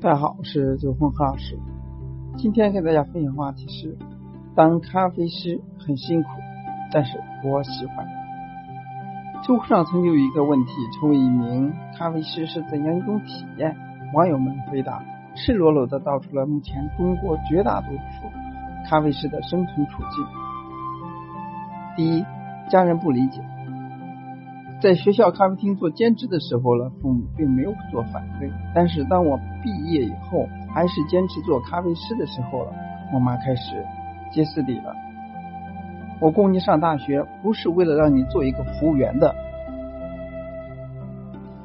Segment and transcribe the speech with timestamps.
[0.00, 1.58] 大家好，我是九峰何老师。
[2.36, 3.98] 今天给大家分享话题是：
[4.54, 6.28] 当咖啡师很辛苦，
[6.92, 8.06] 但是我喜欢。
[9.42, 13.76] 知乎上曾经有一个问题：成为一名咖啡师是怎样一种体验？
[14.14, 15.02] 网友们回答：
[15.34, 18.30] 赤裸裸的道出了目前中国绝大多数
[18.88, 20.24] 咖啡师的生存处境。
[21.96, 22.24] 第一，
[22.70, 23.42] 家人不理解。
[24.80, 28.48] 在学校咖啡厅做兼职的时候呢，父母并没有做反对。
[28.72, 32.72] 但是当我毕业以后，还是坚持做咖啡师的时候了，
[33.12, 33.84] 我妈开始
[34.32, 34.94] 歇斯底了。
[36.20, 39.34] 我供你上大学，不是为了让你做一个服务员的。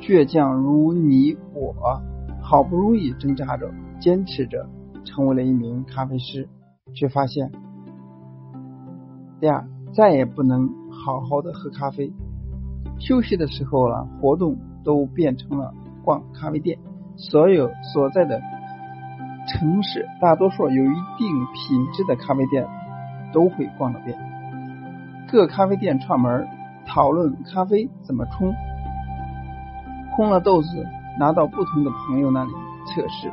[0.00, 2.02] 倔强如你我，
[2.42, 3.70] 好不容易挣扎着、
[4.00, 4.68] 坚持着，
[5.04, 6.48] 成为了一名咖啡师，
[6.92, 7.52] 却发现，
[9.40, 12.12] 第二再也不能好好的喝咖啡。
[12.98, 15.72] 休息的时候了，活动都变成了
[16.04, 16.78] 逛咖啡店。
[17.16, 18.40] 所有所在的
[19.48, 22.66] 城市，大多数有一定品质的咖啡店
[23.32, 24.18] 都会逛了遍。
[25.28, 26.46] 各咖啡店串门
[26.86, 28.52] 讨论咖啡怎么冲，
[30.16, 30.86] 烘了豆子
[31.18, 32.50] 拿到不同的朋友那里
[32.86, 33.32] 测试，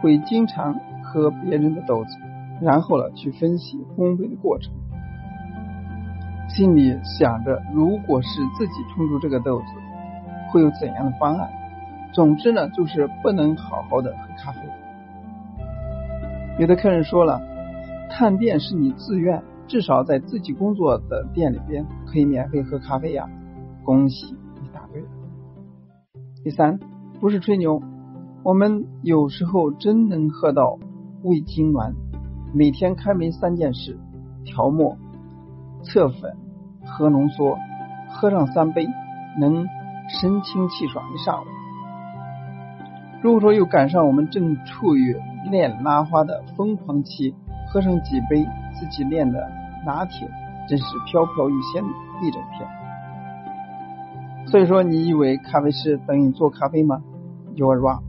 [0.00, 2.16] 会经常喝别人的豆子，
[2.60, 4.72] 然后了去分析烘焙的过程。
[6.54, 9.66] 心里想着，如果是自己冲出这个豆子，
[10.50, 11.48] 会有怎样的方案？
[12.12, 14.60] 总之呢，就是不能好好的喝咖啡。
[16.58, 17.40] 有的客人说了，
[18.10, 23.28] 探店是你自愿，至少在自己工作的店里边可以免费喝咖啡呀。
[23.84, 25.08] 恭喜你答对了。
[26.42, 26.80] 第三，
[27.20, 27.80] 不是吹牛，
[28.42, 30.78] 我们有时候真能喝到
[31.22, 31.94] 胃痉挛。
[32.52, 33.96] 每天开门三件事：
[34.44, 34.96] 调墨。
[35.82, 36.36] 测粉、
[36.84, 37.58] 喝浓缩，
[38.08, 38.86] 喝上三杯，
[39.38, 39.66] 能
[40.08, 41.46] 神清气爽一上午。
[43.22, 45.16] 如果说又赶上我们正处于
[45.50, 47.34] 练拉花的疯狂期，
[47.68, 49.50] 喝上几杯自己练的
[49.86, 50.28] 拿铁，
[50.68, 51.82] 真是飘飘欲仙
[52.22, 52.68] 一整天。
[54.46, 57.02] 所以说，你以为咖啡师等于做咖啡吗
[57.54, 58.02] ？You are wrong。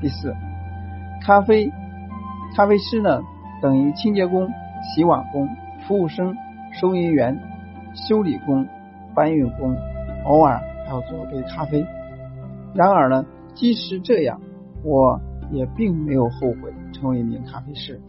[0.00, 0.34] 第四，
[1.22, 1.70] 咖啡
[2.56, 3.22] 咖啡师呢，
[3.60, 4.48] 等于清洁工、
[4.82, 5.48] 洗碗工。
[5.88, 6.36] 服务生、
[6.80, 7.38] 收银员、
[7.94, 8.66] 修理工、
[9.14, 9.76] 搬运工，
[10.24, 11.84] 偶尔还要做杯咖啡。
[12.74, 14.40] 然而呢，即使这样，
[14.82, 18.00] 我也并没有后悔成为一名咖啡师。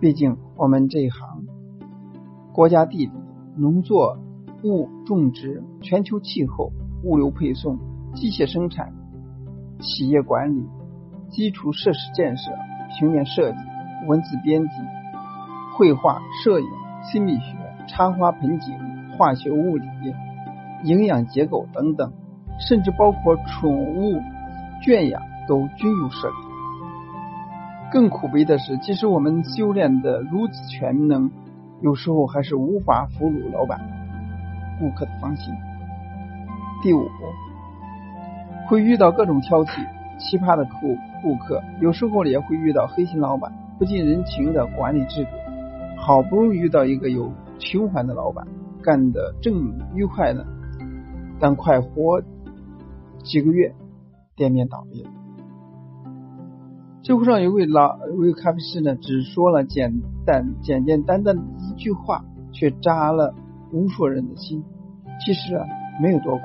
[0.00, 1.46] 毕竟我们这一行，
[2.52, 3.12] 国家地理、
[3.56, 4.18] 农作
[4.64, 6.72] 物种植、全球气候、
[7.04, 7.78] 物流配送、
[8.14, 8.92] 机械生产、
[9.78, 10.66] 企业管理、
[11.30, 12.50] 基础设施建设、
[12.98, 13.58] 平面设计、
[14.08, 14.70] 文字编辑、
[15.78, 16.66] 绘画、摄影。
[17.12, 18.74] 心理学、插花盆景、
[19.16, 19.86] 化学物理、
[20.84, 22.12] 营养结构等等，
[22.58, 24.20] 甚至包括宠物
[24.82, 26.36] 圈养都均有涉猎。
[27.90, 31.30] 更苦悲的是，即使我们修炼的如此全能，
[31.80, 33.80] 有时候还是无法俘虏老板、
[34.78, 35.54] 顾客的芳心。
[36.82, 37.08] 第五，
[38.66, 39.86] 会遇到各种挑剔、
[40.18, 45.30] 奇葩的顾顾客，有时候也会遇到黑心老板、不近人情的管理制度。
[45.96, 48.46] 好不容易遇到一个有情怀的老板，
[48.82, 50.44] 干得正愉快呢，
[51.40, 52.22] 但快活
[53.24, 53.74] 几个月，
[54.34, 55.10] 店面倒闭了。
[57.02, 63.34] 知乎上有位老有位咖啡师呢，只说了简单简简单单的一句话，却扎了
[63.72, 64.64] 无数人的心。
[65.24, 65.64] 其实啊，
[66.02, 66.42] 没有多苦，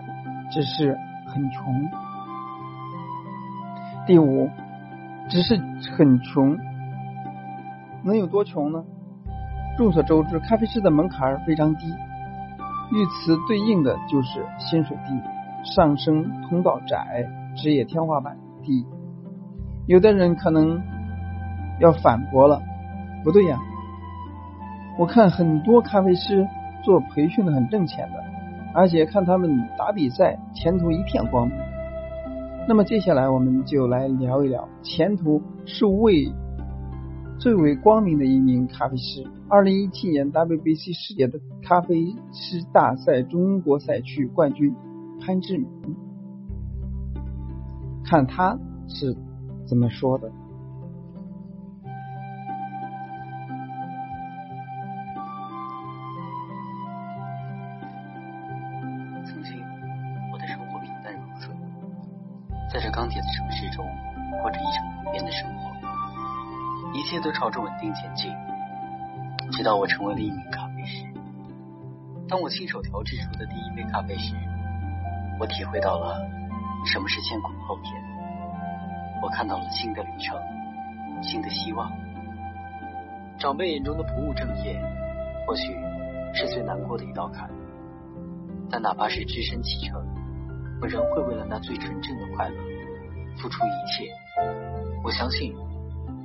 [0.51, 0.97] 只是
[1.27, 1.63] 很穷。
[4.07, 4.49] 第五，
[5.29, 5.57] 只是
[5.95, 6.57] 很穷，
[8.03, 8.83] 能有多穷呢？
[9.77, 15.13] 众所周知，咖啡师的门槛非常低，与此对应的就是薪水低、
[15.63, 18.85] 上升通道窄、职业天花板低。
[19.87, 20.81] 有的人可能
[21.79, 22.61] 要反驳了，
[23.23, 23.57] 不对呀，
[24.99, 26.47] 我看很多咖啡师
[26.83, 28.23] 做培训的很挣钱的，
[28.73, 31.57] 而且看他们打比赛，前途一片光明。
[32.67, 36.31] 那么接下来我们就来聊一聊，前途是为。
[37.39, 44.73] 最为光明的一名咖啡师，二零一七年 WBC 世界的咖啡师大赛中国赛区冠军
[45.19, 45.67] 潘志明，
[48.05, 48.57] 看他
[48.87, 49.13] 是
[49.67, 50.31] 怎么说的。
[59.25, 59.61] 曾经，
[60.31, 61.53] 我的生活平淡如水，
[62.71, 63.85] 在这钢铁的城市中，
[64.41, 65.69] 过着一成不变的生活。
[66.93, 68.31] 一切都朝着稳定前进，
[69.61, 71.05] 直到我成为了一名咖啡师。
[72.27, 74.33] 当我亲手调制出的第一杯咖啡时，
[75.39, 76.27] 我体会到了
[76.91, 77.93] 什么是先苦后甜。
[79.21, 80.35] 我看到了新的旅程，
[81.21, 81.91] 新的希望。
[83.37, 84.81] 长辈眼中的不务正业，
[85.45, 85.77] 或许
[86.33, 87.47] 是最难过的一道坎。
[88.67, 90.03] 但哪怕是只身启程，
[90.81, 92.55] 我仍会为了那最纯正的快乐
[93.37, 94.09] 付出一切。
[95.03, 95.53] 我相信，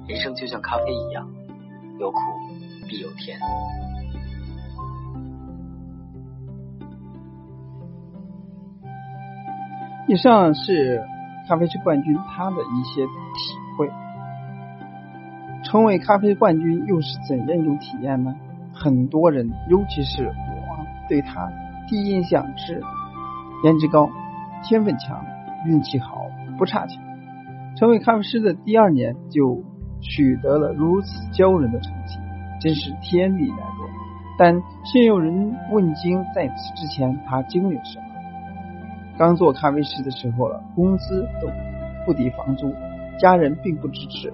[0.08, 1.28] 人生就像咖啡一样，
[1.98, 2.18] 有苦
[2.88, 3.38] 必有天。
[10.08, 11.04] 以上是
[11.48, 13.10] 咖啡师冠军他的一些体
[13.76, 13.90] 会。
[15.64, 18.34] 成为咖啡冠军又是怎样一种体验呢？
[18.72, 20.32] 很多人，尤其是我，
[21.08, 21.50] 对他
[21.88, 22.80] 第一印象是
[23.64, 24.08] 颜值高、
[24.62, 25.24] 天分强、
[25.66, 27.02] 运气好，不差钱。
[27.76, 29.64] 成为咖啡师的第二年就
[30.00, 32.18] 取得了如此骄人的成绩，
[32.66, 33.88] 真是天理难容。
[34.36, 38.04] 但现有人问津，在此之前他经历了什么？
[39.16, 41.48] 刚做咖啡师的时候了，工资都
[42.04, 42.74] 不抵房租，
[43.20, 44.32] 家人并不支持。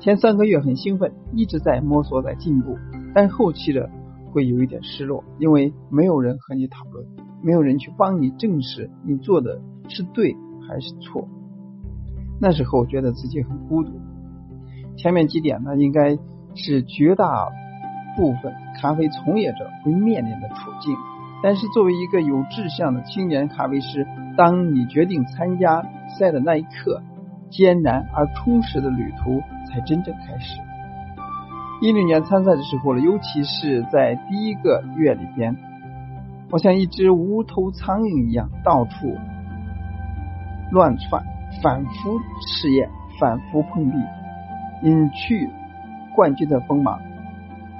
[0.00, 2.76] 前三个月很兴奋，一直在摸索，在进步，
[3.14, 3.88] 但后期的
[4.32, 7.06] 会有一点失落，因为没有人和你讨论，
[7.44, 10.34] 没有人去帮你证实你做的是对
[10.68, 11.28] 还是错。
[12.40, 14.00] 那时候觉得自己很孤独。
[14.96, 16.18] 前面几点呢，应该
[16.56, 17.48] 是绝大
[18.18, 20.96] 部分咖啡从业者会面临的处境。
[21.40, 24.04] 但是，作为一个有志向的青年咖啡师，
[24.36, 25.86] 当你决定参加
[26.18, 27.00] 赛的那一刻，
[27.48, 30.60] 艰难而充实的旅途才真正开始。
[31.80, 35.56] 一六年参赛的时候了，尤其是在第一个月里边，
[36.50, 39.16] 我像一只无头苍蝇一样到处
[40.72, 41.22] 乱窜，
[41.62, 42.18] 反复
[42.48, 43.96] 试验，反复碰壁，
[44.82, 45.48] 隐去
[46.16, 47.00] 冠军的锋芒。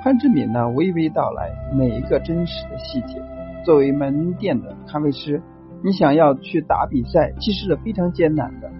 [0.08, 3.22] 潘志敏呢，娓娓道来每一个真实的细节。
[3.62, 5.42] 作为门店的咖啡师，
[5.84, 8.70] 你想要去打比赛，其实是非常艰难的。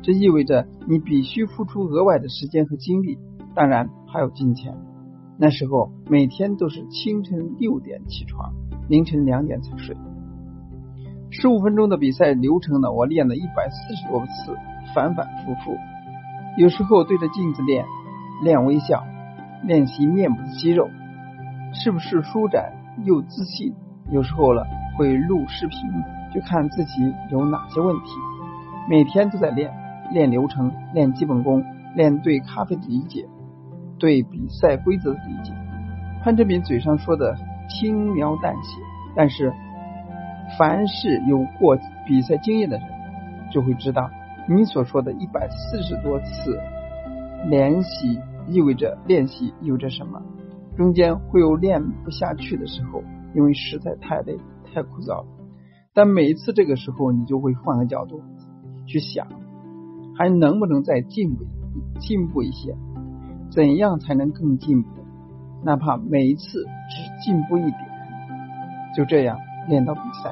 [0.00, 3.18] 这意味着你必须付出额外的时间和精力，
[3.52, 4.76] 当然还有金钱。
[5.36, 8.52] 那时候每天都是清晨六点起床，
[8.88, 9.96] 凌晨两点才睡。
[11.32, 14.56] 十五分钟的比赛流程呢，我练了一百四十多次，
[14.94, 15.76] 反反复复。
[16.56, 17.84] 有时候对着镜子练，
[18.44, 19.02] 练微笑，
[19.66, 20.88] 练习面部的肌肉，
[21.72, 22.72] 是不是舒展
[23.04, 23.74] 又自信？
[24.12, 24.64] 有时候了
[24.96, 25.80] 会录视频，
[26.32, 28.12] 就看自己有哪些问题。
[28.88, 29.72] 每天都在练，
[30.12, 31.64] 练流程，练基本功，
[31.96, 33.26] 练对咖啡的理解，
[33.98, 35.52] 对比赛规则的理解。
[36.22, 37.36] 潘志敏嘴上说的
[37.68, 38.80] 轻描淡写，
[39.16, 39.52] 但是
[40.56, 41.76] 凡是有过
[42.06, 42.88] 比赛经验的人，
[43.50, 44.08] 就会知道
[44.48, 46.60] 你所说的一百四十多次
[47.48, 50.22] 练习意味着练习意味着什么？
[50.76, 53.02] 中间会有练不下去的时候。
[53.34, 55.26] 因为实在太累、太枯燥了，
[55.92, 58.22] 但每一次这个时候，你就会换个角度
[58.86, 59.26] 去想，
[60.16, 61.44] 还能不能再进步、
[62.00, 62.74] 进步一些？
[63.50, 64.88] 怎样才能更进步？
[65.62, 67.76] 哪怕每一次只进步一点，
[68.96, 69.36] 就这样
[69.68, 70.30] 练到比赛。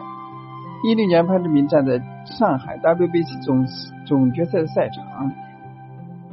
[0.89, 3.67] 一六年，潘志明站在上海 WBC 总
[4.07, 5.31] 总决赛的赛场，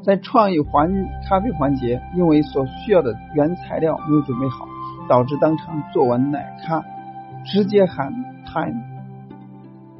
[0.03, 0.91] 在创意环
[1.27, 4.67] 咖啡环节，因为所需要的原材料没有准备好。
[5.09, 6.85] 导致当场做完奶咖，
[7.43, 8.13] 直接喊
[8.45, 8.79] time，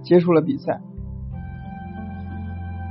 [0.03, 0.79] 结束了比赛。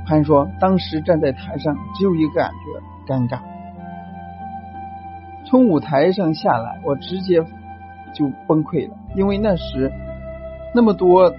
[0.05, 3.39] 潘说，当时站在台上只有一个感觉，尴尬。
[5.47, 7.41] 从舞台上下来，我直接
[8.13, 9.91] 就崩溃了，因为那时
[10.75, 11.31] 那么多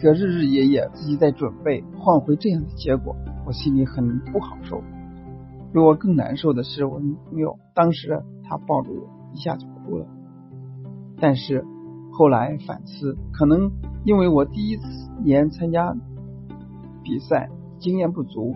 [0.00, 4.82] 个日日夜夜自己在准备，换回这样的结果，我心里很不好受。
[5.72, 10.06] 比我更难受的是我女朋友，当时她抱着我，一下就哭了。
[11.20, 11.64] 但是
[12.12, 13.70] 后来反思，可能
[14.04, 14.84] 因为我第一次
[15.22, 15.94] 年参加
[17.04, 17.48] 比赛，
[17.78, 18.54] 经验不足，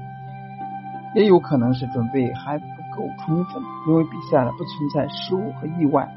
[1.15, 2.65] 也有可能是准备还不
[2.97, 3.63] 够充分。
[3.87, 6.13] 因为比赛了不存在失误和意外，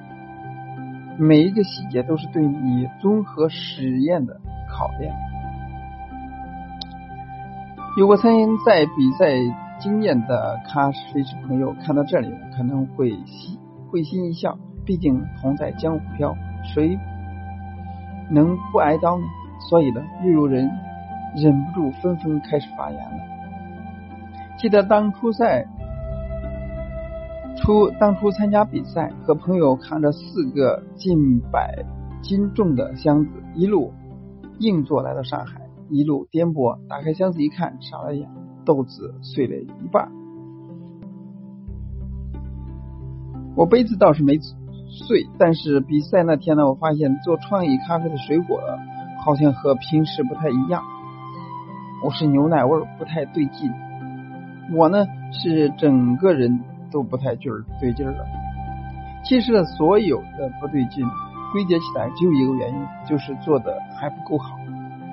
[1.19, 4.39] 每一个细节都是对你综合实验的
[4.69, 5.13] 考验。
[7.97, 8.31] 有过参
[8.65, 9.35] 赛比赛
[9.79, 14.57] 经验的咖啡师朋友看到这里，可能会心会心一笑。
[14.85, 16.97] 毕竟同在江湖飘，谁
[18.31, 19.23] 能不挨刀呢？
[19.69, 20.71] 所以呢，又有人
[21.35, 23.17] 忍不住纷纷开始发言了。
[24.57, 25.65] 记得当初赛
[27.57, 31.83] 初当初参加比赛，和朋友扛着四个近百
[32.21, 33.91] 斤重的箱子，一路
[34.59, 36.79] 硬座来到上海，一路颠簸。
[36.87, 38.29] 打开箱子一看，傻了眼，
[38.67, 40.11] 豆子碎了一半。
[43.55, 44.37] 我杯子倒是没。
[44.89, 48.59] 碎，但是比赛那天呢，我发现做创意咖啡的水果
[49.19, 50.81] 好像和平时不太一样，
[52.03, 53.69] 我是牛奶味不太对劲。
[54.73, 58.25] 我呢是整个人都不太劲儿对劲儿了。
[59.23, 61.05] 其实，所有的不对劲
[61.51, 64.57] 归结起来只有一个原因，就是做的还不够好。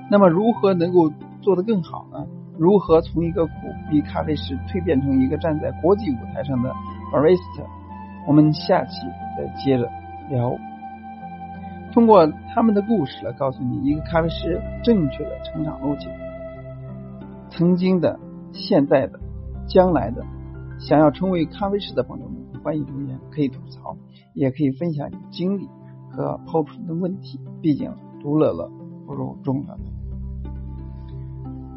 [0.08, 2.24] 那么如何能够做得更好呢？
[2.58, 3.52] 如何从一个苦
[3.90, 6.70] 逼咖啡师蜕变成一个站在国际舞台上的
[7.12, 7.64] barista？
[8.26, 9.00] 我们下期
[9.36, 9.90] 再接着
[10.30, 10.56] 聊。
[11.92, 16.08] 通过他们的故事来告诉你一个咖啡师正确的成长路径。
[17.50, 18.18] 曾经的、
[18.52, 19.20] 现在的、
[19.68, 20.24] 将来的，
[20.80, 23.96] 想要成为咖啡师的朋友们，欢迎留言，可以吐槽，
[24.32, 25.68] 也可以分享你经历
[26.10, 27.38] 和抛出的问题。
[27.60, 28.68] 毕竟独乐乐
[29.06, 29.93] 不如众乐乐。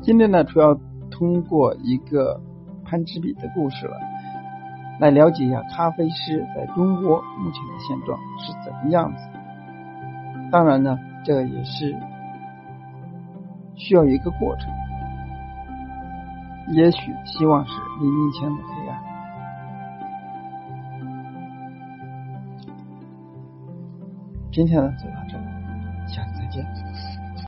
[0.07, 0.73] 今天呢，主要
[1.11, 2.39] 通过一个
[2.85, 3.97] 潘之笔的故事了，
[5.01, 9.27] 来了解一下咖啡师在中国目前的现状是怎么样子。
[10.49, 11.93] 当然呢，这也是
[13.75, 14.71] 需要一个过程。
[16.69, 18.97] 也许希望是黎明前的黑暗。
[24.53, 25.43] 今天呢，就到这里，
[26.07, 26.86] 下次再见。